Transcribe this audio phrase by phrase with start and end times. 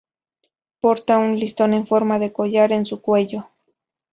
[0.79, 3.51] Porta un listón en forma de collar en su cuello.